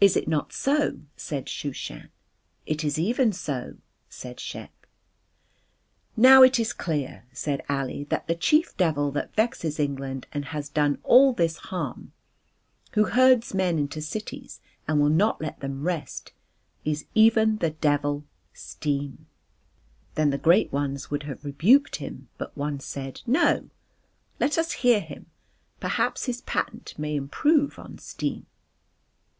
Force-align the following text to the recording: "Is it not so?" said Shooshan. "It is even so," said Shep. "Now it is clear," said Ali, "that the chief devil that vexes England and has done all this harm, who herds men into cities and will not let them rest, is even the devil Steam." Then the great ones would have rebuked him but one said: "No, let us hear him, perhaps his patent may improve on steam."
"Is 0.00 0.16
it 0.16 0.26
not 0.26 0.52
so?" 0.52 0.98
said 1.14 1.46
Shooshan. 1.46 2.08
"It 2.66 2.82
is 2.82 2.98
even 2.98 3.30
so," 3.32 3.76
said 4.08 4.40
Shep. 4.40 4.72
"Now 6.16 6.42
it 6.42 6.58
is 6.58 6.72
clear," 6.72 7.24
said 7.32 7.62
Ali, 7.70 8.02
"that 8.10 8.26
the 8.26 8.34
chief 8.34 8.76
devil 8.76 9.12
that 9.12 9.36
vexes 9.36 9.78
England 9.78 10.26
and 10.32 10.46
has 10.46 10.68
done 10.68 10.98
all 11.04 11.32
this 11.32 11.56
harm, 11.58 12.10
who 12.94 13.04
herds 13.04 13.54
men 13.54 13.78
into 13.78 14.02
cities 14.02 14.60
and 14.88 15.00
will 15.00 15.08
not 15.08 15.40
let 15.40 15.60
them 15.60 15.84
rest, 15.84 16.32
is 16.84 17.06
even 17.14 17.58
the 17.58 17.70
devil 17.70 18.24
Steam." 18.52 19.28
Then 20.16 20.30
the 20.30 20.36
great 20.36 20.72
ones 20.72 21.12
would 21.12 21.22
have 21.30 21.44
rebuked 21.44 21.94
him 22.02 22.28
but 22.38 22.56
one 22.58 22.80
said: 22.80 23.20
"No, 23.24 23.70
let 24.40 24.58
us 24.58 24.72
hear 24.82 24.98
him, 24.98 25.26
perhaps 25.78 26.24
his 26.26 26.40
patent 26.40 26.98
may 26.98 27.14
improve 27.14 27.78
on 27.78 27.98
steam." 27.98 28.46